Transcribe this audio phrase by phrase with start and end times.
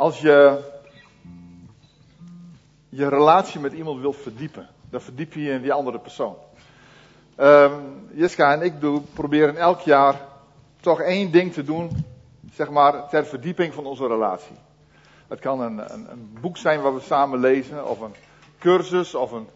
[0.00, 0.60] Als je
[2.88, 6.36] je relatie met iemand wilt verdiepen, dan verdiep je je in die andere persoon.
[7.36, 10.20] Um, en ik doen, proberen elk jaar
[10.80, 12.04] toch één ding te doen,
[12.52, 14.56] zeg maar, ter verdieping van onze relatie.
[15.28, 18.14] Het kan een, een, een boek zijn waar we samen lezen, of een
[18.58, 19.48] cursus, of een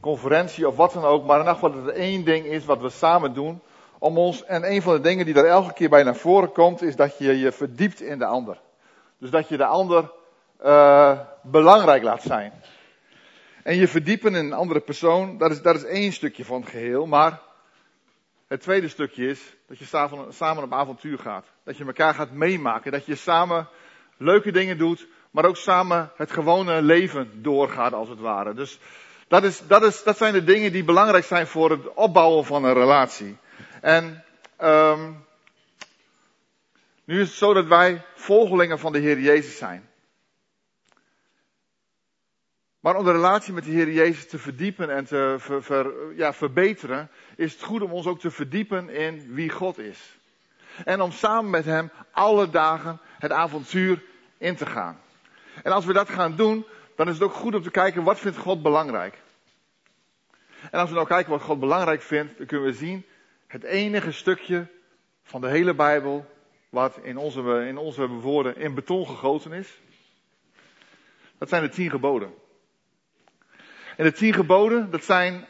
[0.00, 1.24] conferentie, of wat dan ook.
[1.24, 3.60] Maar in elk dat er één ding is wat we samen doen
[3.98, 6.82] om ons, en een van de dingen die er elke keer bij naar voren komt,
[6.82, 8.64] is dat je je verdiept in de ander.
[9.18, 10.10] Dus dat je de ander
[10.64, 12.52] uh, belangrijk laat zijn.
[13.62, 16.70] En je verdiepen in een andere persoon, dat is, dat is één stukje van het
[16.70, 17.06] geheel.
[17.06, 17.40] Maar
[18.48, 19.84] het tweede stukje is dat je
[20.28, 21.46] samen op avontuur gaat.
[21.64, 22.92] Dat je elkaar gaat meemaken.
[22.92, 23.68] Dat je samen
[24.16, 28.54] leuke dingen doet, maar ook samen het gewone leven doorgaat als het ware.
[28.54, 28.78] Dus
[29.28, 32.64] dat, is, dat, is, dat zijn de dingen die belangrijk zijn voor het opbouwen van
[32.64, 33.36] een relatie.
[33.80, 34.24] En
[34.62, 35.24] um,
[37.06, 39.88] nu is het zo dat wij volgelingen van de Heer Jezus zijn.
[42.80, 45.38] Maar om de relatie met de Heer Jezus te verdiepen en te
[46.16, 50.18] ja, verbeteren, is het goed om ons ook te verdiepen in wie God is.
[50.84, 54.02] En om samen met Hem alle dagen het avontuur
[54.38, 55.00] in te gaan.
[55.62, 58.20] En als we dat gaan doen, dan is het ook goed om te kijken wat
[58.20, 59.22] vindt God belangrijk.
[60.70, 63.06] En als we nou kijken wat God belangrijk vindt, dan kunnen we zien
[63.46, 64.66] het enige stukje
[65.22, 66.34] van de hele Bijbel
[66.68, 69.80] wat in onze, in onze woorden in beton gegoten is.
[71.38, 72.34] Dat zijn de tien geboden.
[73.96, 75.46] En de tien geboden, dat zijn,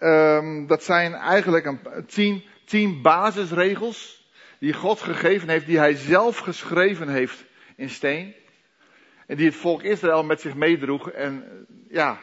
[0.00, 4.28] um, dat zijn eigenlijk een, tien, tien basisregels
[4.58, 7.44] die God gegeven heeft, die hij zelf geschreven heeft
[7.76, 8.34] in steen.
[9.26, 11.10] En die het volk Israël met zich meedroeg.
[11.10, 12.18] En ja,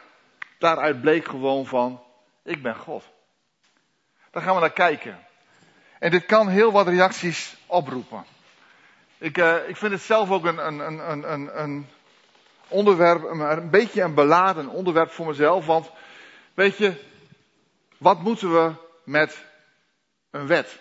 [0.60, 2.04] daaruit bleek gewoon van,
[2.44, 3.04] ik ben God.
[4.32, 5.20] Daar gaan we naar kijken.
[6.02, 8.26] En dit kan heel wat reacties oproepen.
[9.18, 11.88] Ik, uh, ik vind het zelf ook een, een, een, een,
[12.68, 15.66] onderwerp, een beetje een beladen onderwerp voor mezelf.
[15.66, 15.92] Want
[16.54, 16.94] weet je,
[17.98, 18.74] wat moeten we
[19.04, 19.46] met
[20.30, 20.80] een wet?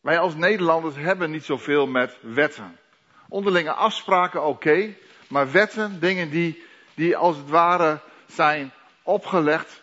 [0.00, 2.78] Wij als Nederlanders hebben niet zoveel met wetten.
[3.28, 4.94] Onderlinge afspraken oké,
[5.28, 8.72] maar wetten, dingen die, die als het ware zijn
[9.02, 9.82] opgelegd,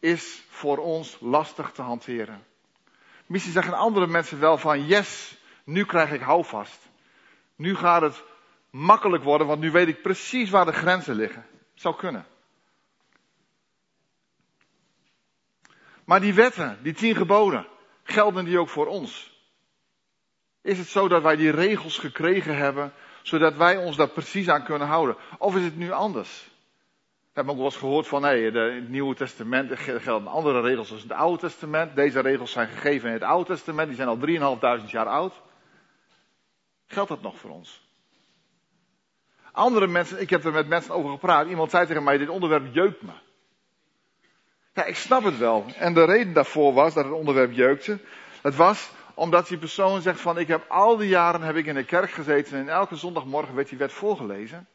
[0.00, 2.54] is voor ons lastig te hanteren.
[3.26, 6.88] Misschien zeggen andere mensen wel van yes, nu krijg ik houvast.
[7.56, 8.22] Nu gaat het
[8.70, 11.46] makkelijk worden, want nu weet ik precies waar de grenzen liggen.
[11.74, 12.26] Zou kunnen.
[16.04, 17.66] Maar die wetten, die tien geboden,
[18.02, 19.34] gelden die ook voor ons?
[20.62, 24.64] Is het zo dat wij die regels gekregen hebben, zodat wij ons daar precies aan
[24.64, 25.16] kunnen houden?
[25.38, 26.48] Of is het nu anders?
[27.36, 31.02] Hebben ook wel eens gehoord van, nee, in het Nieuwe Testament gelden andere regels als
[31.02, 31.96] het Oude Testament.
[31.96, 35.32] Deze regels zijn gegeven in het Oude Testament, die zijn al 3.500 jaar oud.
[36.86, 37.88] Geldt dat nog voor ons?
[39.52, 41.46] Andere mensen, ik heb er met mensen over gepraat.
[41.46, 43.12] Iemand zei tegen mij, dit onderwerp jeukt me.
[44.74, 45.64] Ja, ik snap het wel.
[45.78, 47.98] En de reden daarvoor was dat het onderwerp jeukte.
[48.42, 51.74] Het was omdat die persoon zegt van, ik heb al die jaren heb ik in
[51.74, 54.68] de kerk gezeten en elke zondagmorgen werd die wet voorgelezen.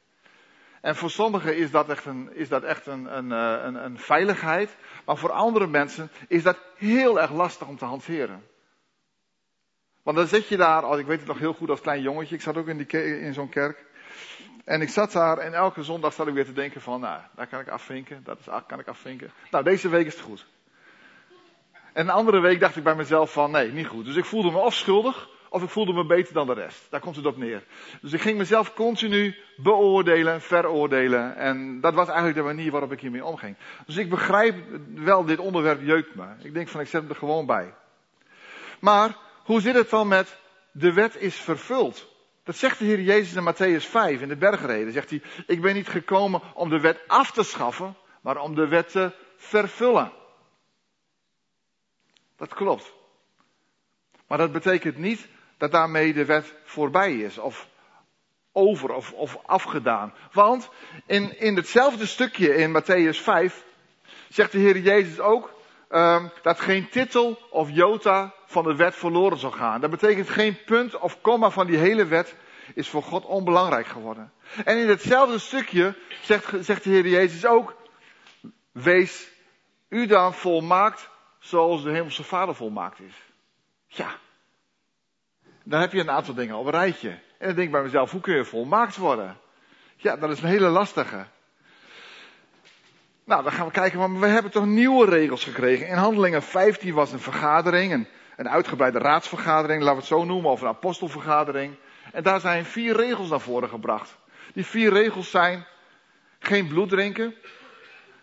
[0.81, 4.00] En voor sommigen is dat echt een, is dat echt een, een, eh, een, een
[4.00, 4.75] veiligheid.
[5.06, 8.44] Maar voor andere mensen is dat heel erg lastig om te hanteren.
[10.03, 12.36] Want dan zit je daar, als ik weet het nog heel goed als klein jongetje,
[12.36, 13.86] ik zat ook in, die, in zo'n kerk.
[14.66, 17.48] En ik zat daar en elke zondag zat ik weer te denken van, nou, daar
[17.48, 19.31] kan ik afvinken, dat is, kan ik afvinken.
[19.52, 20.46] Nou, deze week is het goed.
[21.94, 24.06] En een andere week dacht ik bij mezelf van, nee, niet goed.
[24.06, 26.88] Dus ik voelde me of schuldig, of ik voelde me beter dan de rest.
[26.89, 27.63] Daar komt het op neer.
[28.01, 31.35] Dus ik ging mezelf continu beoordelen, veroordelen.
[31.35, 33.56] En dat was eigenlijk de manier waarop ik hiermee omging.
[33.85, 34.56] Dus ik begrijp
[34.95, 36.25] wel, dit onderwerp jeukt me.
[36.41, 37.73] Ik denk van, ik zet hem er gewoon bij.
[38.79, 40.38] Maar, hoe zit het dan met,
[40.72, 42.07] de wet is vervuld?
[42.44, 44.94] Dat zegt de Heer Jezus in Matthäus 5 in de bergreden.
[44.94, 48.68] Zegt hij, ik ben niet gekomen om de wet af te schaffen, maar om de
[48.68, 50.12] wet te vervullen.
[52.38, 52.94] Dat klopt.
[54.28, 55.27] Maar dat betekent niet
[55.62, 57.68] dat daarmee de wet voorbij is of
[58.52, 60.13] over of, of afgedaan.
[60.31, 60.69] Want
[61.06, 63.63] in, in hetzelfde stukje in Matthäus 5
[64.30, 65.54] zegt de Heer Jezus ook
[65.90, 69.81] um, dat geen titel of jota van de wet verloren zal gaan.
[69.81, 72.36] Dat betekent geen punt of komma van die hele wet
[72.75, 74.31] is voor God onbelangrijk geworden.
[74.66, 77.75] En in hetzelfde stukje zegt, zegt de Heer Jezus ook,
[78.72, 79.31] wees
[79.90, 81.10] u dan volmaakt
[81.40, 83.16] zoals de hemelse vader volmaakt is.
[83.88, 84.19] Ja.
[85.63, 87.10] Dan heb je een aantal dingen op een rijtje.
[87.10, 89.38] En dan denk ik bij mezelf, hoe kun je volmaakt worden?
[89.96, 91.25] Ja, dat is een hele lastige.
[93.24, 95.88] Nou, dan gaan we kijken, maar we hebben toch nieuwe regels gekregen.
[95.88, 100.62] In Handelingen 15 was een vergadering, een, uitgebreide raadsvergadering, laten we het zo noemen, of
[100.62, 101.75] een apostelvergadering.
[102.12, 104.18] En daar zijn vier regels naar voren gebracht.
[104.54, 105.66] Die vier regels zijn
[106.40, 107.36] geen bloed drinken,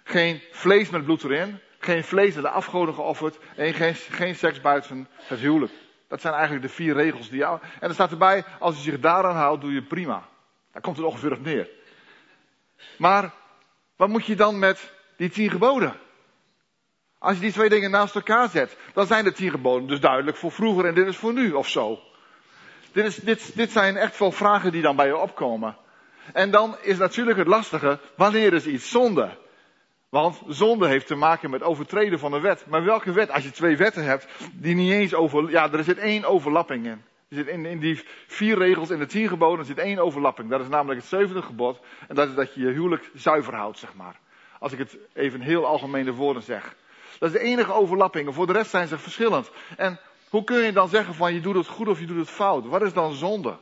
[0.05, 4.61] geen vlees met bloed erin, geen vlees naar de afgoden geofferd en geen, geen seks
[4.61, 5.73] buiten het huwelijk.
[6.09, 7.61] Dat zijn eigenlijk de vier regels die jou.
[7.81, 10.29] En er staat erbij, als je zich daaraan houdt, doe je prima.
[10.73, 11.69] Daar komt het ongeveer op neer.
[12.99, 13.33] Maar
[13.97, 15.97] wat moet je dan met die tien geboden?
[17.19, 20.37] Als je die twee dingen naast elkaar zet, dan zijn de tien geboden dus duidelijk
[20.37, 22.01] voor vroeger en dit is voor nu of zo.
[22.93, 25.77] Dit, is, dit, dit zijn echt wel vragen die dan bij je opkomen.
[26.33, 29.37] En dan is natuurlijk het lastige, wanneer is iets zonde?
[30.09, 32.67] Want zonde heeft te maken met overtreden van de wet.
[32.67, 33.31] Maar welke wet?
[33.31, 37.03] Als je twee wetten hebt, die niet eens over, ja, er zit één overlapping in.
[37.29, 40.51] Er zit in, in die vier regels in de tien geboden zit één overlapping.
[40.51, 41.81] Dat is namelijk het zevende gebod.
[42.09, 44.21] En dat is dat je je huwelijk zuiver houdt, zeg maar.
[44.59, 46.77] Als ik het even heel algemene woorden zeg.
[47.19, 48.35] Dat is de enige overlapping.
[48.35, 49.51] Voor de rest zijn ze verschillend.
[49.77, 52.31] En hoe kun je dan zeggen van je doet het goed of je doet het
[52.31, 52.67] fout?
[52.67, 53.57] Wat is dan zonde?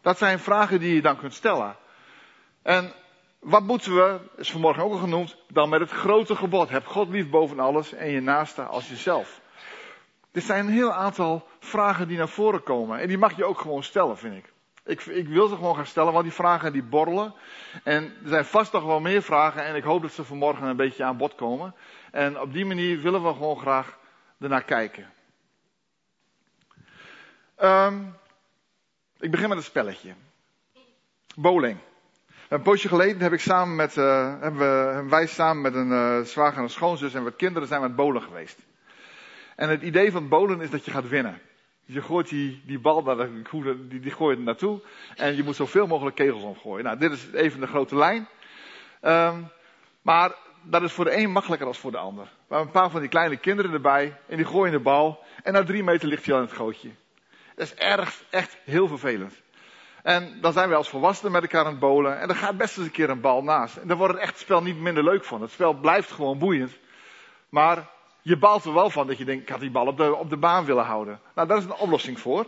[0.00, 1.76] Dat zijn vragen die je dan kunt stellen.
[2.62, 2.92] En
[3.46, 6.68] wat moeten we, is vanmorgen ook al genoemd, dan met het grote gebod.
[6.68, 9.40] Heb God lief boven alles en je naaste als jezelf.
[10.30, 12.98] Dit zijn een heel aantal vragen die naar voren komen.
[12.98, 14.52] En die mag je ook gewoon stellen, vind ik.
[14.84, 17.34] Ik, ik wil ze gewoon gaan stellen, want die vragen die borrelen.
[17.84, 20.76] En er zijn vast nog wel meer vragen en ik hoop dat ze vanmorgen een
[20.76, 21.74] beetje aan bod komen.
[22.10, 23.98] En op die manier willen we gewoon graag
[24.38, 25.12] ernaar kijken.
[27.58, 28.16] Um,
[29.18, 30.14] ik begin met een spelletje.
[31.36, 31.78] Bowling.
[32.48, 36.20] Een poosje geleden heb ik samen met, uh, hebben, we, wij samen met een uh,
[36.20, 38.58] zwager en een schoonzus en wat kinderen zijn we aan het bowlen geweest.
[39.56, 41.40] En het idee van bowlen is dat je gaat winnen.
[41.84, 44.80] Je gooit die, die bal naar de, die, die gooi je er naartoe.
[45.16, 46.84] En je moet zoveel mogelijk kegels omgooien.
[46.84, 48.28] Nou, dit is even de grote lijn.
[49.02, 49.48] Um,
[50.02, 52.24] maar dat is voor de een makkelijker dan voor de ander.
[52.24, 54.16] We hebben een paar van die kleine kinderen erbij.
[54.26, 55.24] En die gooien de bal.
[55.42, 56.90] En na drie meter ligt hij al in het gootje.
[57.54, 59.44] Dat is erg, echt heel vervelend.
[60.06, 62.20] En dan zijn we als volwassenen met elkaar aan het bowlen.
[62.20, 63.76] En dan gaat best eens een keer een bal naast.
[63.76, 65.40] En dan wordt het echt spel niet minder leuk van.
[65.40, 66.72] Het spel blijft gewoon boeiend.
[67.48, 67.88] Maar
[68.22, 70.30] je balt er wel van dat je denkt, ik had die bal op de, op
[70.30, 71.20] de baan willen houden.
[71.34, 72.46] Nou, daar is een oplossing voor.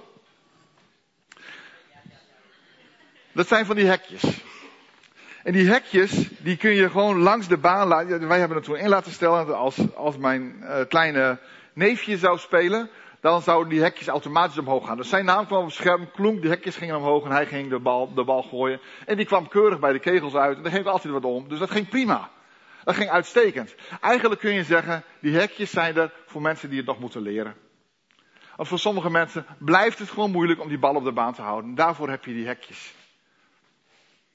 [3.33, 4.43] Dat zijn van die hekjes.
[5.43, 8.29] En die hekjes, die kun je gewoon langs de baan laten.
[8.29, 11.39] Wij hebben het toen in laten stellen, als, als mijn uh, kleine
[11.73, 14.97] neefje zou spelen, dan zouden die hekjes automatisch omhoog gaan.
[14.97, 17.71] Dus zijn naam kwam op het scherm, klonk, de hekjes gingen omhoog en hij ging
[17.71, 18.81] de bal, de bal gooien.
[19.07, 21.49] En die kwam keurig bij de kegels uit en daar ging altijd wat om.
[21.49, 22.31] Dus dat ging prima.
[22.85, 23.75] Dat ging uitstekend.
[24.01, 27.55] Eigenlijk kun je zeggen, die hekjes zijn er voor mensen die het nog moeten leren.
[28.57, 31.43] Want voor sommige mensen blijft het gewoon moeilijk om die bal op de baan te
[31.43, 31.75] houden.
[31.75, 32.95] Daarvoor heb je die hekjes.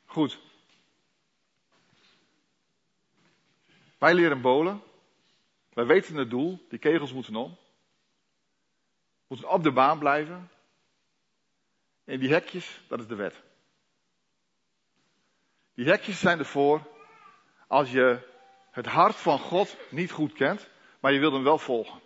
[0.05, 0.39] Goed.
[3.97, 4.81] Wij leren bolen.
[5.73, 6.65] Wij weten het doel.
[6.69, 7.57] Die kegels moeten om.
[9.33, 10.49] Moeten op de baan blijven.
[12.05, 13.41] En die hekjes, dat is de wet.
[15.75, 16.81] Die hekjes zijn ervoor
[17.67, 18.19] als je
[18.71, 20.69] het hart van God niet goed kent,
[20.99, 21.99] maar je wilt hem wel volgen.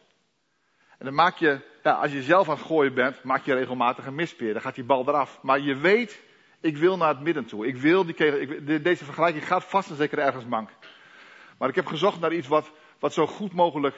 [0.97, 4.05] En dan maak je, ja, als je zelf aan het gooien bent, maak je regelmatig
[4.05, 4.53] een mispeer.
[4.53, 5.41] Dan gaat die bal eraf.
[5.41, 6.23] Maar je weet,
[6.61, 7.67] ik wil naar het midden toe.
[7.67, 10.69] Ik wil die ik, deze vergelijking gaat vast en zeker ergens mank.
[11.57, 13.95] Maar ik heb gezocht naar iets wat, wat zo goed mogelijk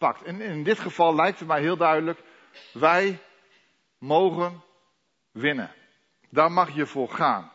[0.00, 0.22] pakt.
[0.22, 2.22] En in dit geval lijkt het mij heel duidelijk,
[2.72, 3.18] wij
[3.98, 4.62] mogen
[5.32, 5.70] winnen.
[6.30, 7.52] Daar mag je voor gaan.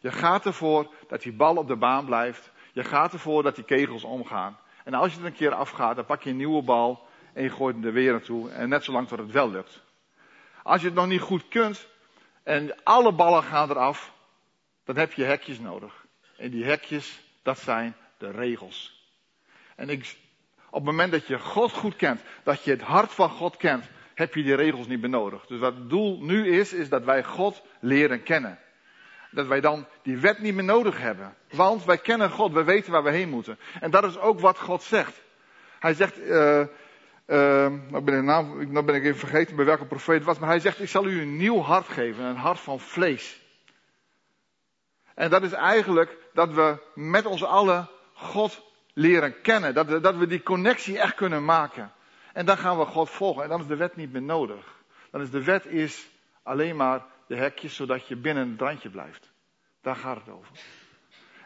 [0.00, 2.50] Je gaat ervoor dat die bal op de baan blijft.
[2.72, 4.58] Je gaat ervoor dat die kegels omgaan.
[4.84, 7.50] En als je er een keer afgaat, dan pak je een nieuwe bal en je
[7.50, 8.50] gooit hem er weer naartoe.
[8.50, 9.82] En net zolang tot het wel lukt.
[10.62, 11.88] Als je het nog niet goed kunt
[12.42, 14.12] en alle ballen gaan eraf,
[14.84, 16.06] dan heb je hekjes nodig.
[16.36, 19.00] En die hekjes, dat zijn de regels.
[19.76, 20.16] En ik,
[20.72, 23.84] op het moment dat je God goed kent, dat je het hart van God kent,
[24.14, 25.46] heb je die regels niet meer nodig.
[25.46, 28.58] Dus wat het doel nu is, is dat wij God leren kennen
[29.32, 31.34] dat wij dan die wet niet meer nodig hebben.
[31.50, 33.58] Want wij kennen God, wij weten waar we heen moeten.
[33.80, 35.22] En dat is ook wat God zegt.
[35.78, 36.66] Hij zegt, uh,
[37.26, 40.48] nou, ben ik naam, nou ben ik even vergeten bij welke profeet het was, maar
[40.48, 43.40] hij zegt, ik zal u een nieuw hart geven, een hart van vlees.
[45.14, 49.74] En dat is eigenlijk dat we met ons allen God leren kennen.
[49.74, 51.92] Dat we, dat we die connectie echt kunnen maken.
[52.32, 53.42] En dan gaan we God volgen.
[53.42, 54.80] En dan is de wet niet meer nodig.
[55.10, 56.08] Dan is de wet is
[56.42, 59.32] alleen maar de hekjes, zodat je binnen het randje blijft.
[59.80, 60.56] Daar gaat het over.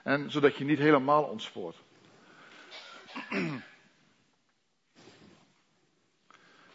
[0.03, 1.77] En zodat je niet helemaal ontspoort.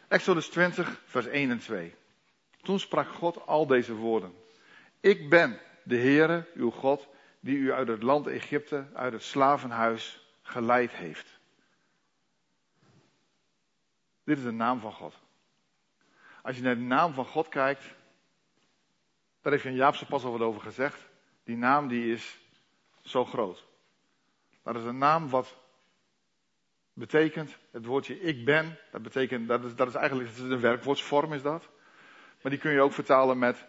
[0.07, 1.95] Exodus 20, vers 1 en 2.
[2.61, 4.33] Toen sprak God al deze woorden.
[4.99, 7.07] Ik ben de Heere, uw God,
[7.39, 10.20] die u uit het land Egypte, uit het slavenhuis
[10.51, 11.39] geleid heeft.
[14.23, 15.15] Dit is de naam van God.
[16.41, 17.83] Als je naar de naam van God kijkt,
[19.41, 21.09] Daar heeft Jan Jaapse pas al wat over gezegd.
[21.43, 22.39] Die naam die is
[23.01, 23.65] zo groot.
[24.63, 25.57] Dat is een naam wat
[26.93, 30.59] betekent, het woordje ik ben, dat betekent, dat is, dat is eigenlijk dat is een
[30.59, 31.69] werkwoordsvorm is dat.
[32.41, 33.65] Maar die kun je ook vertalen met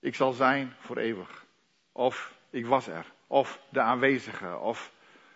[0.00, 1.44] ik zal zijn voor eeuwig.
[1.92, 3.12] Of ik was er.
[3.26, 4.58] Of de aanwezige.
[4.58, 4.92] Of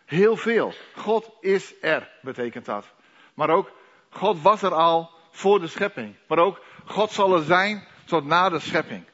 [0.09, 0.73] heel veel.
[0.95, 2.95] God is er, betekent dat.
[3.35, 3.73] Maar ook
[4.09, 6.17] God was er al voor de schepping.
[6.27, 9.05] Maar ook God zal er zijn tot na de schepping.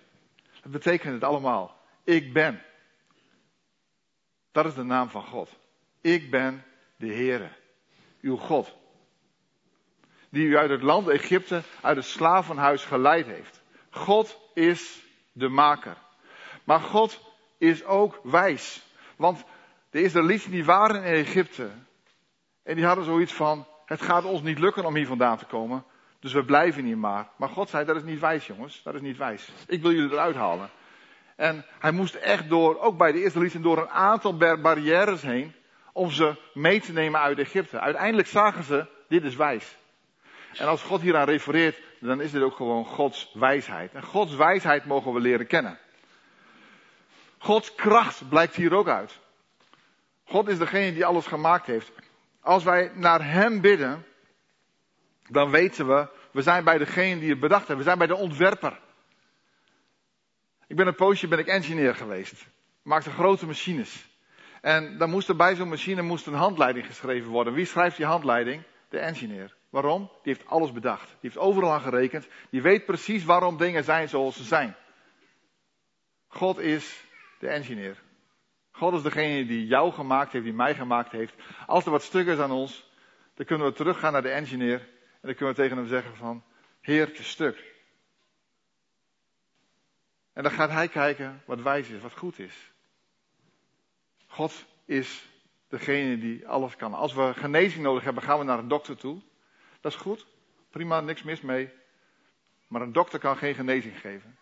[0.63, 1.77] Dat betekent het allemaal.
[2.05, 2.63] Ik ben.
[4.53, 5.51] Dat is de naam van God.
[6.01, 6.65] Ik ben
[6.97, 7.51] de Heere,
[8.21, 8.75] uw God.
[10.29, 13.63] Die u uit het land Egypte, uit het slavenhuis geleid heeft.
[13.91, 15.97] God is de maker.
[16.65, 17.21] Maar God
[17.59, 18.83] is ook wijs.
[19.17, 19.45] Want
[19.95, 21.69] de Israëlieten die waren in Egypte.
[22.63, 25.85] En die hadden zoiets van, het gaat ons niet lukken om hier vandaan te komen.
[26.21, 27.29] Dus we blijven hier maar.
[27.37, 29.49] Maar God zei, dat is niet wijs jongens, dat is niet wijs.
[29.67, 30.71] Ik wil jullie eruit halen.
[31.37, 35.55] En hij moest echt door, ook bij de Israëlieten, door een aantal barrières heen.
[35.93, 37.81] Om ze mee te nemen uit Egypte.
[37.81, 39.77] Uiteindelijk zagen ze, dit is wijs.
[40.57, 43.93] En als God hieraan refereert, dan is dit ook gewoon Gods wijsheid.
[43.93, 45.79] En Gods wijsheid mogen we leren kennen.
[47.39, 49.23] Gods kracht blijkt hier ook uit.
[50.25, 51.93] God is degene die alles gemaakt heeft.
[52.41, 54.05] Als wij naar Hem bidden,
[55.29, 57.79] dan weten we, we zijn bij degene die het bedacht heeft.
[57.79, 58.81] We zijn bij de ontwerper.
[60.67, 62.47] Ik ben een poosje ben ik engineer geweest.
[62.83, 64.07] Maakte grote machines.
[64.61, 67.53] En dan moest er bij zo'n machine moest een handleiding geschreven worden.
[67.53, 68.63] Wie schrijft die handleiding?
[68.89, 69.57] De engineer.
[69.71, 70.11] Waarom?
[70.23, 71.07] Die heeft alles bedacht.
[71.07, 72.27] Die heeft overal aan gerekend.
[72.51, 74.77] Die weet precies waarom dingen zijn zoals ze zijn.
[76.29, 77.05] God is
[77.39, 78.03] de engineer.
[78.77, 81.35] God is degene die jou gemaakt heeft, die mij gemaakt heeft.
[81.67, 82.91] Als er wat stuk is aan ons,
[83.35, 84.81] dan kunnen we teruggaan naar de engineer.
[84.81, 86.45] En dan kunnen we tegen hem zeggen van,
[86.81, 87.73] Heer, het stuk.
[90.33, 92.73] En dan gaat hij kijken wat wijs is, wat goed is.
[94.27, 95.29] God is
[95.69, 96.95] degene die alles kan.
[96.95, 99.21] Als we genezing nodig hebben, gaan we naar een dokter toe.
[99.81, 100.27] Dat is goed.
[100.71, 101.71] Prima, niks mis mee.
[102.69, 104.39] Maar een dokter kan geen genezing geven.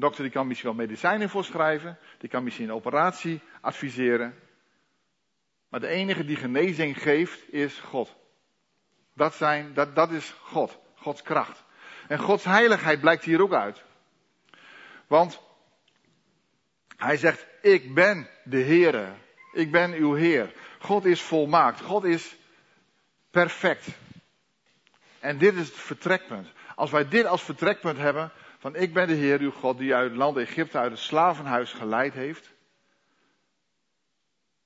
[0.00, 1.98] Dokter die kan misschien wel medicijnen voorschrijven.
[2.18, 4.34] Die kan misschien een operatie adviseren.
[5.68, 8.16] Maar de enige die genezing geeft is God.
[9.14, 10.78] Dat, zijn, dat, dat is God.
[10.94, 11.64] Gods kracht.
[12.08, 13.82] En Gods heiligheid blijkt hier ook uit.
[15.06, 15.40] Want
[16.96, 19.12] hij zegt, ik ben de Heere.
[19.52, 20.52] Ik ben uw Heer.
[20.78, 21.80] God is volmaakt.
[21.80, 22.36] God is
[23.30, 23.86] perfect.
[25.18, 26.48] En dit is het vertrekpunt.
[26.74, 30.08] Als wij dit als vertrekpunt hebben, van ik ben de Heer uw God die uit
[30.08, 32.54] het land Egypte, uit het slavenhuis geleid heeft,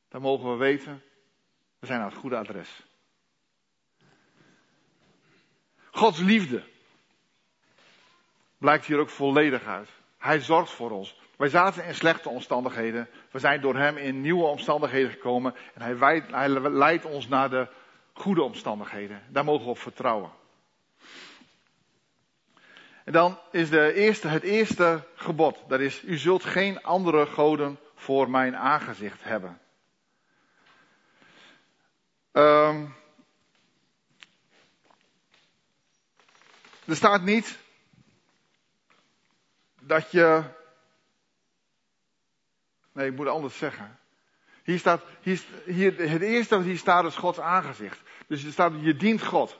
[0.09, 1.03] dan mogen we weten,
[1.79, 2.87] we zijn aan het goede adres.
[5.91, 6.63] Gods liefde
[8.59, 9.89] blijkt hier ook volledig uit.
[10.19, 11.21] Hij zorgt voor ons.
[11.37, 13.09] Wij zaten in slechte omstandigheden.
[13.31, 15.55] We zijn door Hem in nieuwe omstandigheden gekomen.
[15.75, 17.69] En Hij, hij leidt ons naar de
[18.13, 19.23] goede omstandigheden.
[19.29, 20.31] Daar mogen we op vertrouwen.
[23.05, 25.59] En dan is de eerste, het eerste gebod.
[25.69, 29.61] Dat is, u zult geen andere goden voor mijn aangezicht hebben.
[32.33, 32.95] Um,
[36.85, 37.59] er staat niet
[39.81, 40.43] dat je.
[42.93, 43.99] Nee, ik moet anders zeggen.
[44.63, 48.01] Hier staat, hier, hier, het eerste wat hier staat is Gods aangezicht.
[48.27, 49.59] Dus er staat, je dient God.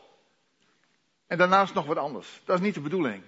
[1.27, 2.41] En daarnaast nog wat anders.
[2.45, 3.23] Dat is niet de bedoeling.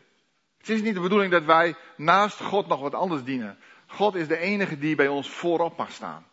[0.64, 3.58] Het is niet de bedoeling dat wij naast God nog wat anders dienen.
[3.86, 6.26] God is de enige die bij ons voorop mag staan.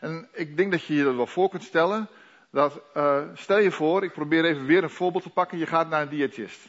[0.00, 2.08] En ik denk dat je je dat wel voor kunt stellen.
[2.50, 5.58] Dat, uh, stel je voor, ik probeer even weer een voorbeeld te pakken.
[5.58, 6.68] Je gaat naar een diëtist.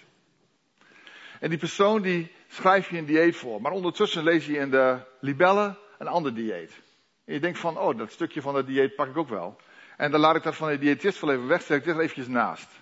[1.40, 3.62] En die persoon die schrijft je een dieet voor.
[3.62, 6.82] Maar ondertussen lees je in de libellen een ander dieet.
[7.26, 9.56] En je denkt van, oh, dat stukje van dat dieet pak ik ook wel.
[9.98, 12.28] En dan laat ik dat van de diëtist wel even weg, stel ik dit eventjes
[12.28, 12.81] naast.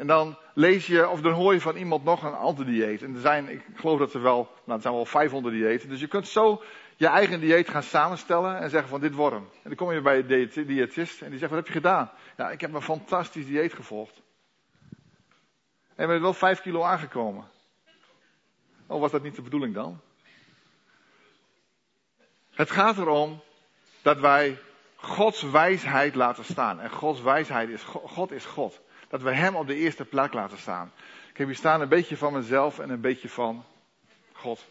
[0.00, 3.02] En dan lees je, of dan hoor je van iemand nog een ander dieet.
[3.02, 5.88] En er zijn, ik geloof dat er wel, nou, er zijn wel 500 diëten.
[5.88, 6.62] Dus je kunt zo
[6.96, 9.34] je eigen dieet gaan samenstellen en zeggen van dit wordt.
[9.34, 12.10] En dan kom je bij de diëtist en die zegt, wat heb je gedaan?
[12.36, 14.22] Ja, ik heb een fantastisch dieet gevolgd.
[15.94, 17.44] En ben wel 5 kilo aangekomen.
[18.86, 20.00] Oh, was dat niet de bedoeling dan?
[22.50, 23.42] Het gaat erom
[24.02, 24.58] dat wij
[24.96, 26.80] Gods wijsheid laten staan.
[26.80, 28.80] En Gods wijsheid is, God is God.
[29.10, 30.92] Dat we Hem op de eerste plek laten staan.
[31.30, 33.64] Ik heb hier staan een beetje van mezelf en een beetje van
[34.32, 34.66] God.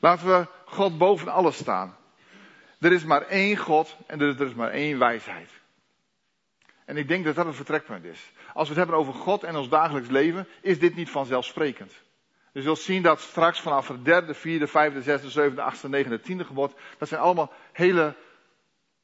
[0.00, 1.96] Laten we God boven alles staan.
[2.80, 5.50] Er is maar één God en er is maar één wijsheid.
[6.84, 8.32] En ik denk dat dat een vertrekpunt is.
[8.54, 11.92] Als we het hebben over God en ons dagelijks leven, is dit niet vanzelfsprekend.
[12.52, 16.44] Je zult zien dat straks vanaf het derde, vierde, vijfde, zesde, zevende, achtste, negende, tiende
[16.44, 18.14] gebod, dat zijn allemaal hele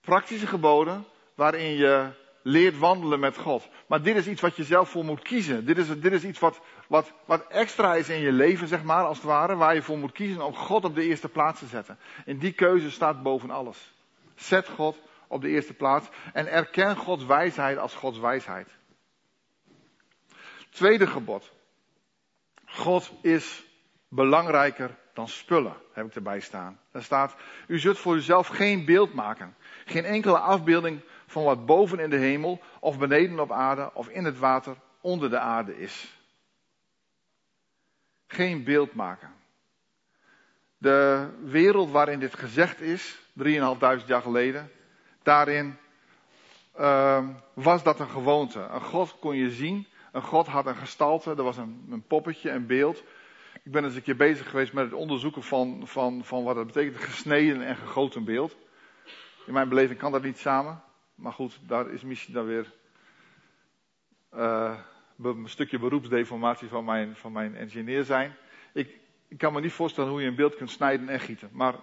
[0.01, 1.05] praktische geboden
[1.35, 2.09] waarin je
[2.43, 3.69] leert wandelen met God.
[3.87, 5.65] Maar dit is iets wat je zelf voor moet kiezen.
[5.65, 9.05] Dit is, dit is iets wat, wat, wat extra is in je leven, zeg maar,
[9.05, 11.67] als het ware, waar je voor moet kiezen om God op de eerste plaats te
[11.67, 11.99] zetten.
[12.25, 13.95] En die keuze staat boven alles.
[14.35, 18.69] Zet God op de eerste plaats en erken Gods wijsheid als Gods wijsheid.
[20.71, 21.53] Tweede gebod.
[22.65, 23.65] God is
[24.09, 26.81] belangrijker dan spullen, heb ik erbij staan.
[26.93, 29.57] Daar staat, u zult voor uzelf geen beeld maken.
[29.85, 34.25] Geen enkele afbeelding van wat boven in de hemel, of beneden op aarde, of in
[34.25, 36.21] het water onder de aarde is.
[38.27, 39.35] Geen beeld maken.
[40.79, 44.71] De wereld waarin dit gezegd is, 3.500 jaar geleden,
[45.23, 45.79] daarin
[46.79, 48.61] uh, was dat een gewoonte.
[48.61, 52.51] Een God kon je zien, een God had een gestalte, er was een, een poppetje,
[52.51, 53.03] een beeld.
[53.63, 56.67] Ik ben eens een keer bezig geweest met het onderzoeken van, van, van wat het
[56.67, 58.57] betekent, gesneden en gegoten beeld.
[59.47, 60.83] In mijn beleving kan dat niet samen.
[61.17, 62.73] Maar goed, daar is misschien dan weer
[64.35, 64.79] uh,
[65.23, 68.37] een stukje beroepsdeformatie van mijn, van mijn engineer zijn.
[68.73, 71.49] Ik, ik kan me niet voorstellen hoe je een beeld kunt snijden en gieten.
[71.53, 71.75] Maar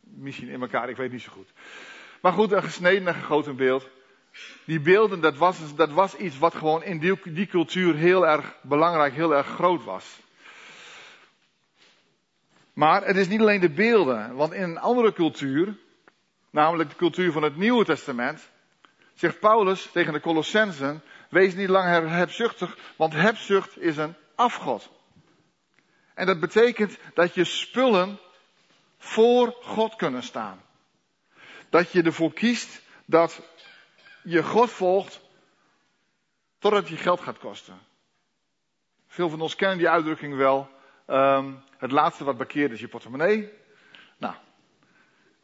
[0.00, 1.52] misschien in elkaar, ik weet niet zo goed.
[2.20, 3.88] Maar goed, een gesneden en gegoten beeld.
[4.64, 8.56] Die beelden, dat was, dat was iets wat gewoon in die, die cultuur heel erg
[8.62, 10.20] belangrijk, heel erg groot was.
[12.72, 15.76] Maar het is niet alleen de beelden, want in een andere cultuur,
[16.50, 18.50] namelijk de cultuur van het Nieuwe Testament,
[19.14, 24.90] zegt Paulus tegen de Colossensen, wees niet langer hebzuchtig, want hebzucht is een afgod.
[26.14, 28.18] En dat betekent dat je spullen
[28.98, 30.62] voor God kunnen staan.
[31.70, 33.42] Dat je ervoor kiest dat
[34.22, 35.20] je God volgt
[36.58, 37.78] totdat je geld gaat kosten.
[39.06, 40.68] Veel van ons kennen die uitdrukking wel.
[41.06, 43.52] Um, het laatste wat bekeert is je portemonnee.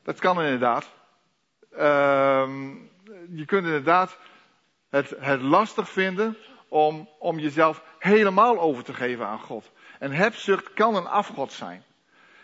[0.02, 0.90] Dat kan inderdaad.
[1.72, 2.90] Um,
[3.30, 4.18] je kunt inderdaad
[4.88, 6.36] het, het lastig vinden
[6.68, 9.70] om, om jezelf helemaal over te geven aan God.
[9.98, 11.84] En hebzucht kan een afgod zijn.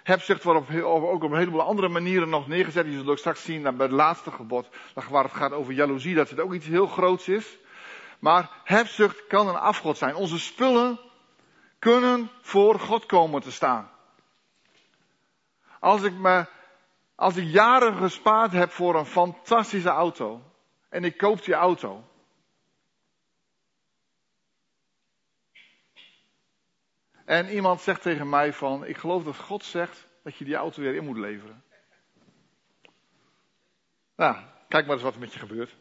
[0.03, 2.87] Hebzucht wordt op, ook op een heleboel andere manieren nog neergezet.
[2.87, 4.69] Je zult ook straks zien bij het laatste gebod,
[5.09, 7.59] waar het gaat over jaloezie, dat het ook iets heel groots is.
[8.19, 10.15] Maar hebzucht kan een afgod zijn.
[10.15, 11.01] Onze spullen
[11.79, 13.91] kunnen voor God komen te staan.
[15.81, 16.47] Als ik me,
[17.19, 20.43] als ik jaren gespaard heb voor een fantastische auto.
[20.89, 22.05] En ik koop die auto.
[27.25, 30.83] En iemand zegt tegen mij van, ik geloof dat God zegt dat je die auto
[30.83, 31.63] weer in moet leveren.
[34.17, 34.37] Nou,
[34.69, 35.77] kijk maar eens wat er met je gebeurt.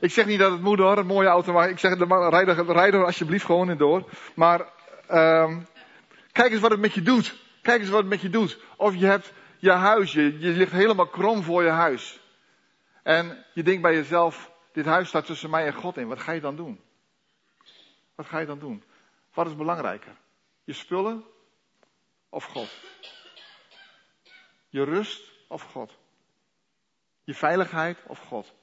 [0.00, 2.72] Ik zeg niet dat het moet hoor, een mooie auto, maar ik zeg, rijd er,
[2.72, 4.10] rijd er alsjeblieft gewoon in door.
[4.34, 4.60] Maar
[5.10, 5.66] um,
[6.32, 7.36] kijk eens wat het met je doet.
[7.62, 8.58] Kijk eens wat het met je doet.
[8.76, 12.20] Of je hebt je huis, je, je ligt helemaal krom voor je huis.
[13.02, 16.08] En je denkt bij jezelf, dit huis staat tussen mij en God in.
[16.08, 16.80] Wat ga je dan doen?
[18.14, 18.84] Wat ga je dan doen?
[19.34, 20.16] Wat is belangrijker?
[20.64, 21.24] Je spullen
[22.28, 22.68] of God?
[24.68, 25.98] Je rust of God?
[27.24, 28.54] Je veiligheid of God?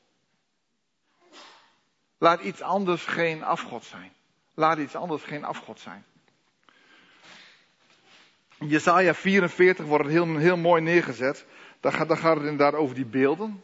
[2.18, 4.14] Laat iets anders geen afgod zijn.
[4.54, 6.06] Laat iets anders geen afgod zijn.
[8.60, 11.46] Jesaja 44 wordt het heel, heel mooi neergezet.
[11.80, 13.64] Daar gaat, daar gaat het inderdaad over die beelden.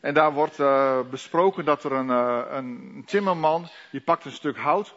[0.00, 4.56] En daar wordt uh, besproken dat er een, uh, een timmerman, die pakt een stuk
[4.56, 4.94] hout.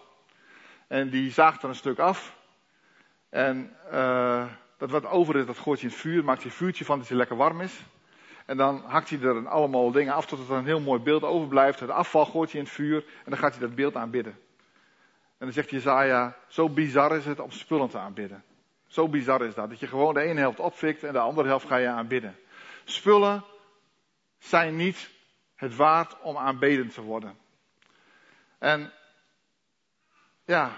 [0.87, 2.35] En die zaagt er een stuk af.
[3.29, 4.45] En uh,
[4.77, 6.23] dat wat over is, dat gooit hij in het vuur.
[6.23, 7.83] Maakt hij een vuurtje van dat hij lekker warm is.
[8.45, 11.79] En dan hakt hij er allemaal dingen af tot er een heel mooi beeld overblijft.
[11.79, 12.97] Het afval gooit hij in het vuur.
[12.97, 14.33] En dan gaat hij dat beeld aanbidden.
[15.37, 18.43] En dan zegt Jezaja, zo bizar is het om spullen te aanbidden.
[18.93, 19.69] Zo bizar is dat.
[19.69, 22.35] Dat je gewoon de ene helft opfikt en de andere helft ga je aanbidden.
[22.83, 23.43] Spullen
[24.37, 25.09] zijn niet
[25.55, 27.37] het waard om aanbeden te worden.
[28.59, 28.91] En
[30.45, 30.71] ja,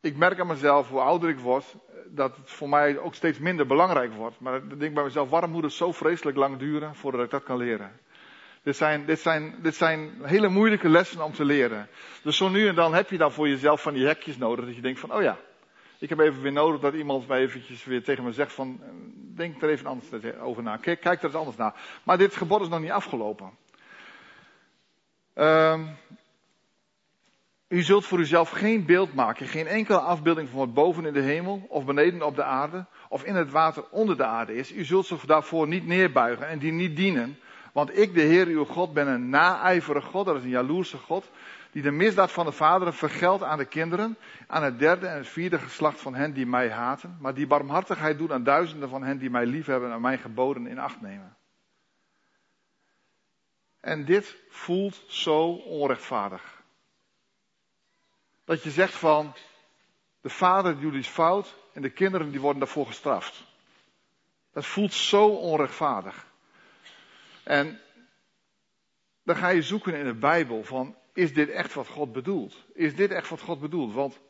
[0.00, 1.74] ik merk aan mezelf, hoe ouder ik word,
[2.06, 4.40] dat het voor mij ook steeds minder belangrijk wordt.
[4.40, 7.42] Maar ik denk bij mezelf, waarom moet het zo vreselijk lang duren voordat ik dat
[7.42, 8.00] kan leren?
[8.62, 11.88] Dit zijn, dit, zijn, dit zijn hele moeilijke lessen om te leren.
[12.22, 14.64] Dus zo nu en dan heb je dan voor jezelf van die hekjes nodig.
[14.64, 15.38] Dat je denkt van, oh ja,
[16.04, 18.80] ik heb even weer nodig dat iemand mij eventjes weer tegen me zegt van,
[19.34, 20.76] denk er even anders over na.
[20.76, 21.74] Kijk, kijk er eens anders naar.
[22.02, 23.50] Maar dit gebod is nog niet afgelopen.
[25.34, 25.96] Um,
[27.68, 31.20] u zult voor uzelf geen beeld maken, geen enkele afbeelding van wat boven in de
[31.20, 34.72] hemel of beneden op de aarde of in het water onder de aarde is.
[34.72, 37.38] U zult zich daarvoor niet neerbuigen en die niet dienen.
[37.72, 41.30] Want ik, de Heer uw God, ben een naijverige God, dat is een jaloerse God,
[41.74, 45.28] die de misdaad van de vaderen vergeldt aan de kinderen, aan het derde en het
[45.28, 49.18] vierde geslacht van hen die mij haten, maar die barmhartigheid doet aan duizenden van hen
[49.18, 51.36] die mij liefhebben en mijn geboden in acht nemen.
[53.80, 56.62] En dit voelt zo onrechtvaardig.
[58.44, 59.34] Dat je zegt van,
[60.20, 63.44] de vader doet iets fout en de kinderen die worden daarvoor gestraft.
[64.52, 66.26] Dat voelt zo onrechtvaardig.
[67.42, 67.80] En
[69.22, 72.64] dan ga je zoeken in de Bijbel van, is dit echt wat God bedoelt?
[72.72, 73.94] Is dit echt wat God bedoelt?
[73.94, 74.20] Want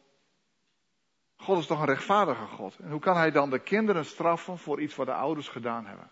[1.37, 2.77] God is toch een rechtvaardige God.
[2.79, 6.11] En hoe kan hij dan de kinderen straffen voor iets wat de ouders gedaan hebben?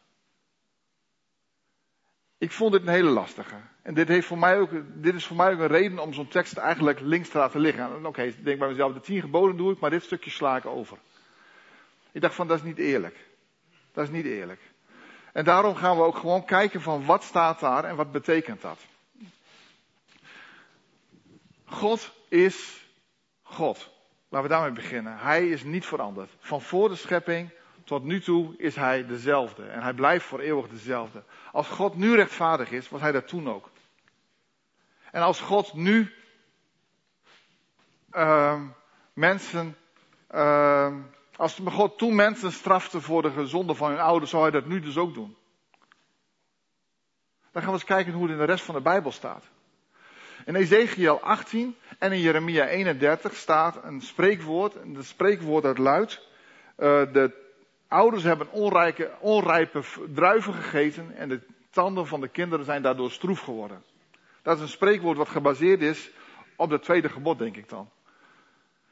[2.38, 3.56] Ik vond dit een hele lastige.
[3.82, 4.70] En dit, heeft voor mij ook,
[5.02, 8.06] dit is voor mij ook een reden om zo'n tekst eigenlijk links te laten liggen.
[8.06, 10.66] Oké, ik denk bij mezelf, de tien geboden doe ik, maar dit stukje sla ik
[10.66, 10.98] over.
[12.12, 13.28] Ik dacht van, dat is niet eerlijk.
[13.92, 14.60] Dat is niet eerlijk.
[15.32, 18.78] En daarom gaan we ook gewoon kijken van wat staat daar en wat betekent dat.
[21.72, 22.86] God is
[23.42, 23.90] God.
[24.28, 25.18] Laten we daarmee beginnen.
[25.18, 26.30] Hij is niet veranderd.
[26.38, 27.50] Van voor de schepping
[27.84, 29.64] tot nu toe is hij dezelfde.
[29.64, 31.22] En hij blijft voor eeuwig dezelfde.
[31.52, 33.70] Als God nu rechtvaardig is, was hij dat toen ook.
[35.10, 36.12] En als God nu
[38.12, 38.62] uh,
[39.12, 39.76] mensen,
[40.30, 40.94] uh,
[41.36, 44.80] als God toen mensen strafte voor de zonde van hun ouders, zou hij dat nu
[44.80, 45.36] dus ook doen.
[47.52, 49.44] Dan gaan we eens kijken hoe het in de rest van de Bijbel staat.
[50.44, 54.76] In Ezekiel 18 en in Jeremia 31 staat een spreekwoord.
[54.76, 56.28] En het spreekwoord dat luidt:
[56.78, 57.32] uh, De
[57.88, 58.50] ouders hebben
[59.20, 59.82] onrijpe
[60.14, 63.82] druiven gegeten en de tanden van de kinderen zijn daardoor stroef geworden.
[64.42, 66.10] Dat is een spreekwoord wat gebaseerd is
[66.56, 67.90] op het tweede gebod, denk ik dan.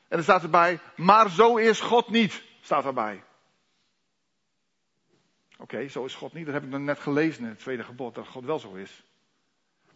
[0.08, 3.22] En er staat erbij, maar zo is God niet, staat erbij.
[5.58, 6.44] Oké, zo is God niet.
[6.44, 9.04] Dat heb ik dan net gelezen in het tweede gebod, dat God wel zo is.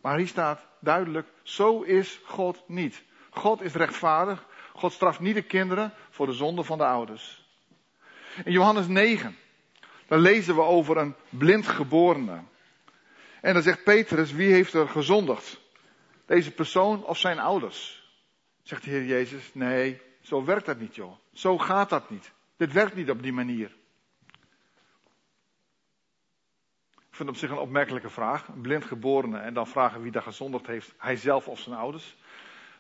[0.05, 3.03] Maar hier staat duidelijk, zo is God niet.
[3.31, 4.47] God is rechtvaardig.
[4.73, 7.45] God straft niet de kinderen voor de zonde van de ouders.
[8.45, 9.37] In Johannes 9,
[10.07, 12.43] dan lezen we over een blind geborene.
[13.41, 15.61] En dan zegt Petrus, wie heeft er gezondigd?
[16.27, 18.09] Deze persoon of zijn ouders?
[18.63, 21.17] Zegt de Heer Jezus, nee, zo werkt dat niet joh.
[21.33, 22.33] Zo gaat dat niet.
[22.57, 23.77] Dit werkt niet op die manier.
[27.15, 28.49] Ik vind het op zich een opmerkelijke vraag.
[28.49, 32.17] Een blind geborene en dan vragen wie daar gezondigd heeft, hij zelf of zijn ouders.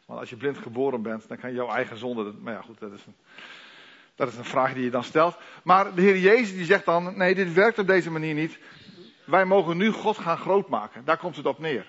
[0.07, 2.35] Want als je blind geboren bent, dan kan jouw eigen zonde.
[2.41, 3.15] Maar ja, goed, dat is, een,
[4.15, 5.37] dat is een vraag die je dan stelt.
[5.63, 8.59] Maar de Heer Jezus die zegt dan: nee, dit werkt op deze manier niet.
[9.25, 11.05] Wij mogen nu God gaan grootmaken.
[11.05, 11.87] Daar komt het op neer.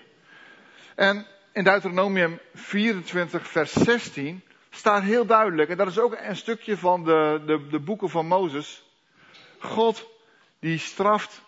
[0.94, 6.76] En in Deuteronomium 24, vers 16 staat heel duidelijk, en dat is ook een stukje
[6.76, 8.84] van de, de, de boeken van Mozes.
[9.58, 10.08] God
[10.58, 11.44] die straft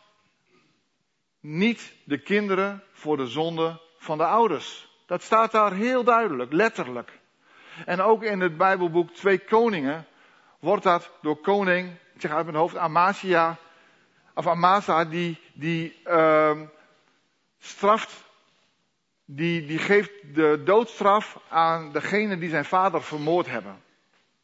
[1.49, 4.89] niet de kinderen voor de zonde van de ouders.
[5.07, 7.19] Dat staat daar heel duidelijk, letterlijk.
[7.85, 10.07] En ook in het Bijbelboek Twee Koningen
[10.59, 13.57] wordt dat door koning, ik zeg uit mijn hoofd, Amasia,
[14.35, 16.61] of Amasa, die, die uh,
[17.59, 18.25] straft,
[19.25, 23.83] die, die geeft de doodstraf aan degene die zijn vader vermoord hebben.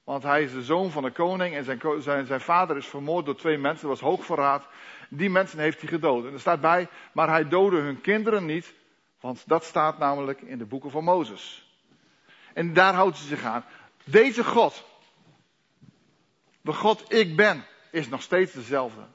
[0.05, 3.27] Want hij is de zoon van een koning en zijn, zijn, zijn vader is vermoord
[3.27, 4.67] door twee mensen, dat was hoogverraad.
[5.17, 6.27] Die mensen heeft hij gedood.
[6.27, 8.75] En er staat bij, maar hij doodde hun kinderen niet,
[9.21, 11.73] want dat staat namelijk in de boeken van Mozes.
[12.55, 13.65] En daar houdt ze zich aan.
[14.05, 14.85] Deze God,
[16.61, 19.07] de God ik ben, is nog steeds dezelfde.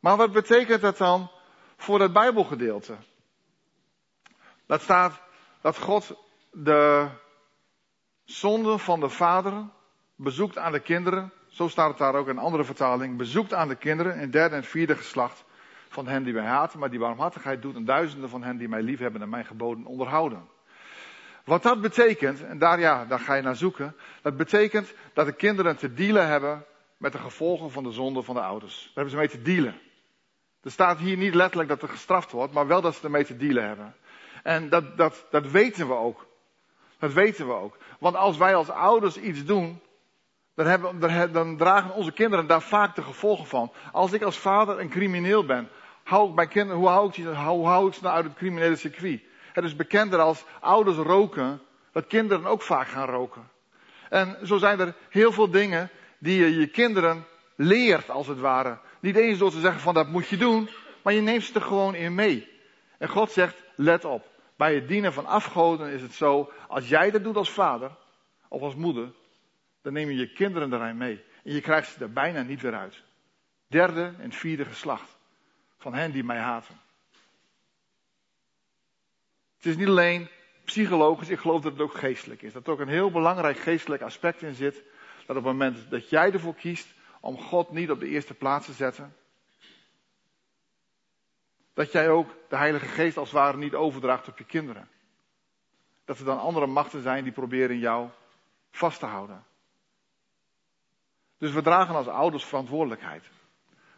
[0.00, 1.30] Maar wat betekent dat dan
[1.76, 2.96] voor dat Bijbelgedeelte?
[4.66, 5.20] Dat staat
[5.60, 6.14] dat God
[6.50, 7.08] de
[8.24, 9.68] zonde van de vader
[10.16, 11.32] bezoekt aan de kinderen.
[11.50, 13.16] Zo staat het daar ook in een andere vertaling.
[13.16, 15.44] Bezoekt aan de kinderen in derde en vierde geslacht
[15.88, 18.82] van hen die mij haten, maar die barmhartigheid doet en duizenden van hen die mij
[18.82, 20.48] liefhebben en mijn geboden onderhouden.
[21.44, 25.32] Wat dat betekent, en daar, ja, daar ga je naar zoeken, dat betekent dat de
[25.32, 26.64] kinderen te dealen hebben
[26.96, 28.82] met de gevolgen van de zonde van de ouders.
[28.82, 29.80] Daar hebben ze mee te dealen.
[30.62, 33.36] Er staat hier niet letterlijk dat er gestraft wordt, maar wel dat ze ermee te
[33.36, 33.94] dealen hebben.
[34.42, 36.26] En dat, dat, dat weten we ook.
[36.98, 37.76] Dat weten we ook.
[37.98, 39.80] Want als wij als ouders iets doen,
[40.64, 43.72] dan, hebben, dan dragen onze kinderen daar vaak de gevolgen van.
[43.92, 45.68] Als ik als vader een crimineel ben,
[46.02, 46.88] hou ik mijn kinderen, hoe
[47.66, 49.20] hou ik, ze nou uit het criminele circuit?
[49.52, 51.60] Het is bekender als ouders roken,
[51.92, 53.48] dat kinderen ook vaak gaan roken.
[54.08, 58.78] En zo zijn er heel veel dingen die je je kinderen leert, als het ware.
[59.00, 60.68] Niet eens door te zeggen van dat moet je doen,
[61.02, 62.48] maar je neemt ze er gewoon in mee.
[62.98, 64.28] En God zegt, let op.
[64.56, 67.90] Bij het dienen van afgoden is het zo, als jij dat doet als vader
[68.48, 69.12] of als moeder,
[69.82, 71.24] dan neem je je kinderen erin mee.
[71.44, 73.02] En je krijgt ze er bijna niet weer uit.
[73.66, 75.18] Derde en vierde geslacht
[75.78, 76.80] van hen die mij haten.
[79.56, 80.28] Het is niet alleen
[80.64, 82.52] psychologisch, ik geloof dat het ook geestelijk is.
[82.52, 84.74] Dat er ook een heel belangrijk geestelijk aspect in zit.
[85.26, 86.88] Dat op het moment dat jij ervoor kiest
[87.20, 89.16] om God niet op de eerste plaats te zetten,
[91.74, 94.88] dat jij ook de Heilige Geest als het ware niet overdraagt op je kinderen.
[96.04, 98.08] Dat er dan andere machten zijn die proberen jou
[98.70, 99.44] vast te houden.
[101.40, 103.22] Dus we dragen als ouders verantwoordelijkheid.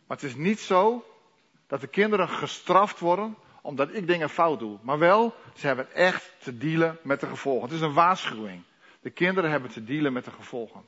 [0.06, 1.04] Maar het is niet zo
[1.66, 4.78] dat de kinderen gestraft worden omdat ik dingen fout doe.
[4.82, 7.62] Maar wel, ze hebben echt te dealen met de gevolgen.
[7.62, 8.62] Het is een waarschuwing.
[9.00, 10.82] De kinderen hebben te dealen met de gevolgen.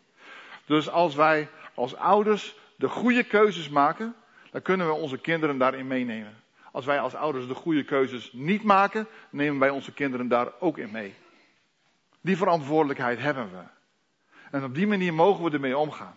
[0.66, 4.14] Dus als wij als ouders de goede keuzes maken,
[4.50, 6.42] dan kunnen we onze kinderen daarin meenemen.
[6.72, 10.78] Als wij als ouders de goede keuzes niet maken, nemen wij onze kinderen daar ook
[10.78, 11.14] in mee.
[12.20, 13.62] Die verantwoordelijkheid hebben we.
[14.50, 16.16] En op die manier mogen we ermee omgaan.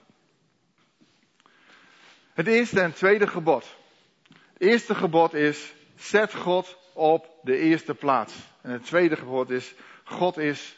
[2.37, 3.77] Het eerste en tweede gebod.
[4.27, 8.33] Het eerste gebod is, zet God op de eerste plaats.
[8.61, 10.77] En het tweede gebod is, God is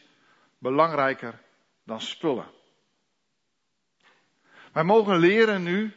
[0.58, 1.39] belangrijker
[1.84, 2.45] dan spullen.
[4.72, 5.93] Wij mogen leren nu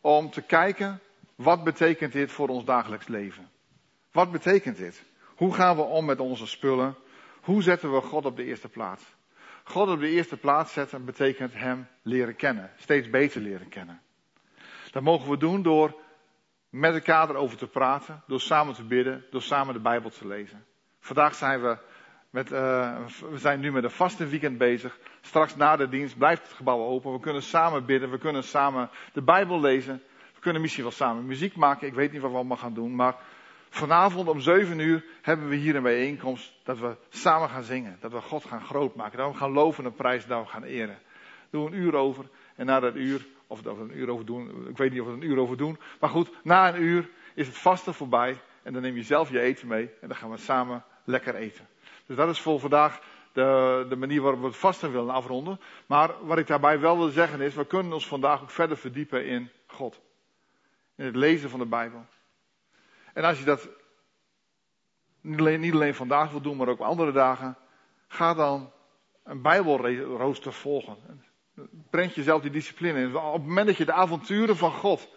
[0.00, 1.00] om te kijken,
[1.34, 3.50] wat betekent dit voor ons dagelijks leven?
[4.12, 5.02] Wat betekent dit?
[5.36, 6.96] Hoe gaan we om met onze spullen?
[7.40, 9.04] Hoe zetten we God op de eerste plaats?
[9.64, 14.00] God op de eerste plaats zetten betekent Hem leren kennen, steeds beter leren kennen.
[14.96, 15.94] Dat mogen we doen door
[16.70, 20.64] met elkaar erover te praten, door samen te bidden, door samen de Bijbel te lezen.
[21.00, 21.78] Vandaag zijn we
[22.30, 24.98] met, uh, we zijn nu met een vaste weekend bezig.
[25.20, 27.12] Straks na de dienst blijft het gebouw open.
[27.12, 30.02] We kunnen samen bidden, we kunnen samen de Bijbel lezen.
[30.34, 31.86] We kunnen misschien wel samen muziek maken.
[31.86, 33.16] Ik weet niet wat we allemaal gaan doen, maar
[33.68, 37.96] vanavond om zeven uur hebben we hier een bijeenkomst dat we samen gaan zingen.
[38.00, 39.18] Dat we God gaan grootmaken.
[39.18, 40.98] Dat we gaan loven en prijzen, dat we gaan eren.
[41.50, 44.26] Doen we een uur over en na dat uur of dat we een uur over
[44.26, 44.68] doen.
[44.68, 45.78] Ik weet niet of we een uur over doen.
[46.00, 48.40] Maar goed, na een uur is het vaste voorbij.
[48.62, 49.90] En dan neem je zelf je eten mee.
[50.00, 51.66] En dan gaan we samen lekker eten.
[52.06, 53.00] Dus dat is voor vandaag
[53.32, 55.60] de, de manier waarop we het vasten willen afronden.
[55.86, 59.26] Maar wat ik daarbij wel wil zeggen is, we kunnen ons vandaag ook verder verdiepen
[59.26, 60.00] in God.
[60.94, 62.06] In het lezen van de Bijbel.
[63.12, 63.68] En als je dat
[65.20, 67.56] niet alleen, niet alleen vandaag wil doen, maar ook andere dagen.
[68.08, 68.72] Ga dan
[69.22, 71.15] een Bijbelrooster volgen.
[71.90, 73.16] Brengt jezelf die discipline in.
[73.16, 75.08] Op het moment dat je de avonturen van God,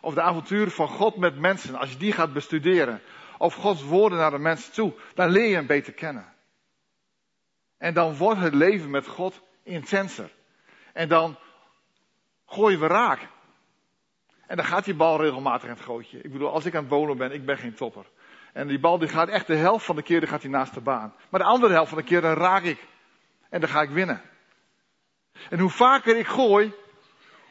[0.00, 3.00] of de avonturen van God met mensen, als je die gaat bestuderen,
[3.38, 6.32] of Gods woorden naar de mensen toe, dan leer je hem beter kennen.
[7.78, 10.30] En dan wordt het leven met God intenser.
[10.92, 11.38] En dan
[12.46, 13.28] gooien we raak.
[14.46, 16.20] En dan gaat die bal regelmatig in het gootje.
[16.20, 18.06] Ik bedoel, als ik aan het bowlen ben, ik ben geen topper.
[18.52, 20.74] En die bal die gaat echt de helft van de keer die gaat hij naast
[20.74, 21.14] de baan.
[21.30, 22.86] Maar de andere helft van de keer dan raak ik.
[23.50, 24.22] En dan ga ik winnen.
[25.50, 26.72] En hoe vaker ik gooi,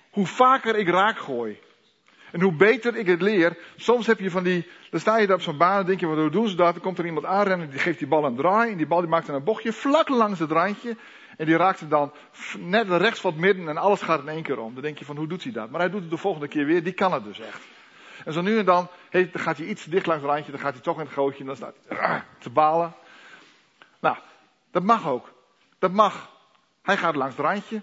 [0.10, 1.60] hoe vaker ik raak gooi.
[2.32, 5.36] En hoe beter ik het leer, soms heb je van die, dan sta je daar
[5.36, 6.74] op zo'n baan en denk je, wat hoe doen ze dat?
[6.74, 8.72] Dan komt er iemand aanrennen, die geeft die bal een draai.
[8.72, 10.96] En die bal die maakt dan een bochtje vlak langs het randje.
[11.38, 12.14] En die raakt hem dan
[12.58, 14.74] net rechts van het midden en alles gaat in één keer om.
[14.74, 15.70] Dan denk je van, hoe doet hij dat?
[15.70, 17.62] Maar hij doet het de volgende keer weer, die kan het dus echt.
[18.26, 20.74] En zo nu en dan, dan gaat hij iets dicht langs het randje, dan gaat
[20.74, 22.94] hij toch in het gootje en dan staat hij te balen.
[24.00, 24.18] Nou,
[24.72, 25.32] dat mag ook.
[25.80, 26.30] Dat mag.
[26.88, 27.82] Hij gaat langs het randje.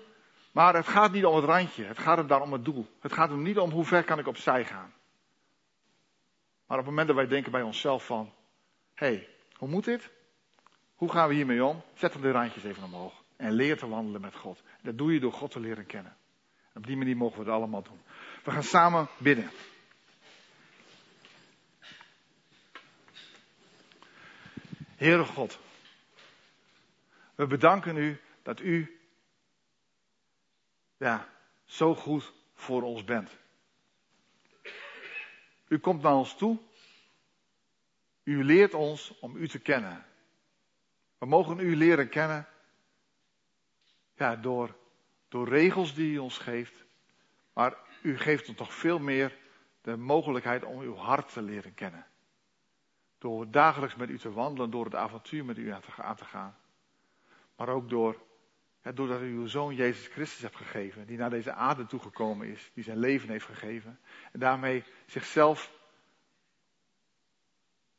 [0.53, 1.85] Maar het gaat niet om het randje.
[1.85, 2.87] Het gaat hem daar om het doel.
[3.01, 4.95] Het gaat hem niet om hoe ver kan ik opzij gaan.
[6.67, 8.33] Maar op het moment dat wij denken bij onszelf van,
[8.95, 10.11] hé, hey, hoe moet dit?
[10.95, 11.83] Hoe gaan we hiermee om?
[11.95, 13.23] Zet dan de randjes even omhoog.
[13.37, 14.63] En leer te wandelen met God.
[14.83, 16.17] Dat doe je door God te leren kennen.
[16.73, 18.01] En op die manier mogen we het allemaal doen.
[18.45, 19.51] We gaan samen bidden.
[24.97, 25.59] Heere God,
[27.35, 28.94] we bedanken u dat u
[31.05, 31.29] ja,
[31.65, 33.31] zo goed voor ons bent.
[35.69, 36.59] U komt naar ons toe.
[38.23, 40.07] U leert ons om u te kennen.
[41.19, 42.47] We mogen u leren kennen
[44.15, 44.77] ja, door,
[45.29, 46.85] door regels die u ons geeft.
[47.53, 49.39] Maar u geeft ons toch veel meer
[49.81, 52.07] de mogelijkheid om uw hart te leren kennen.
[53.19, 56.57] Door dagelijks met u te wandelen, door het avontuur met u aan te gaan.
[57.57, 58.23] Maar ook door
[58.93, 62.85] doordat u uw zoon Jezus Christus hebt gegeven, die naar deze aarde toegekomen is, die
[62.85, 64.01] zijn leven heeft gegeven.
[64.33, 65.73] En daarmee zichzelf,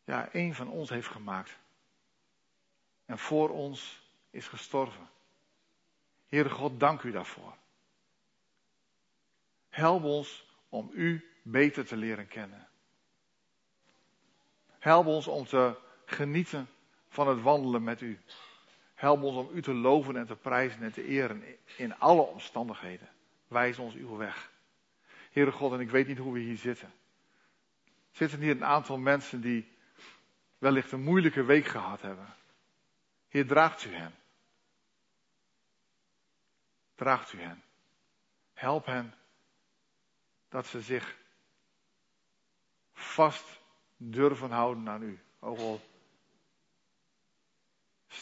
[0.03, 1.59] ja, een van ons heeft gemaakt.
[3.05, 5.09] En voor ons is gestorven.
[6.27, 7.57] Heere God, dank u daarvoor.
[9.69, 12.67] Help ons om u beter te leren kennen.
[14.79, 16.69] Help ons om te genieten
[17.07, 18.19] van het wandelen met u.
[18.95, 21.43] Help ons om u te loven en te prijzen en te eren
[21.77, 23.09] in alle omstandigheden.
[23.47, 24.51] Wijs ons uw weg.
[25.31, 26.93] Heere God, en ik weet niet hoe we hier zitten.
[28.11, 29.67] Zitten hier een aantal mensen die
[30.57, 32.33] wellicht een moeilijke week gehad hebben.
[33.27, 34.15] Heer, draagt u hen.
[36.95, 37.63] Draagt u hen.
[38.53, 39.13] Help hen
[40.49, 41.17] dat ze zich
[42.93, 43.59] vast
[43.97, 45.19] durven houden aan u.
[45.39, 45.81] Ook al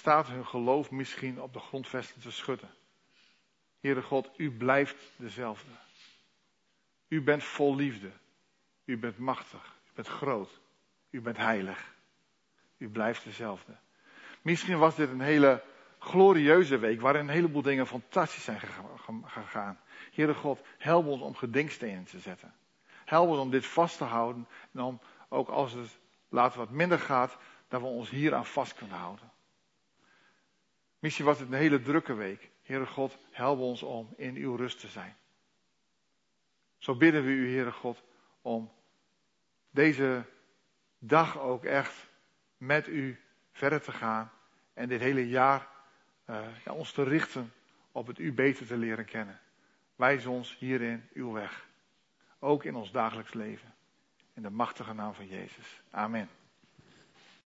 [0.03, 2.69] staat hun geloof misschien op de grondvesten te schudden.
[3.79, 5.71] Heere God, u blijft dezelfde.
[7.07, 8.11] U bent vol liefde.
[8.85, 9.75] U bent machtig.
[9.85, 10.59] U bent groot.
[11.09, 11.93] U bent heilig.
[12.77, 13.75] U blijft dezelfde.
[14.41, 15.63] Misschien was dit een hele
[15.99, 18.59] glorieuze week waarin een heleboel dingen fantastisch zijn
[19.25, 19.79] gegaan.
[20.13, 22.53] Heere God, help ons om gedenkstenen te zetten.
[23.05, 25.97] Help ons om dit vast te houden en om ook als het
[26.29, 27.37] later wat minder gaat,
[27.67, 29.32] dat we ons hier aan vast kunnen houden.
[31.03, 32.49] Misschien was het een hele drukke week.
[32.61, 35.15] Heere God, help ons om in uw rust te zijn.
[36.77, 38.03] Zo bidden we u, Heere God,
[38.41, 38.71] om
[39.69, 40.25] deze
[40.99, 42.07] dag ook echt
[42.57, 43.19] met u
[43.51, 44.31] verder te gaan
[44.73, 45.67] en dit hele jaar
[46.29, 47.53] uh, ja, ons te richten
[47.91, 49.39] op het u beter te leren kennen.
[49.95, 51.67] Wijs ons hierin uw weg.
[52.39, 53.73] Ook in ons dagelijks leven.
[54.33, 55.81] In de machtige naam van Jezus.
[55.89, 56.29] Amen.